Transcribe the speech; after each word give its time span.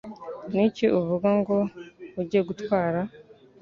Niki 0.53 0.85
uvuga 0.99 1.29
ngo 1.39 1.57
ujye 2.19 2.39
gutwara? 2.47 3.01